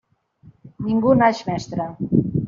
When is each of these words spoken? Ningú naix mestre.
Ningú 0.85 1.13
naix 1.19 1.41
mestre. 1.49 1.87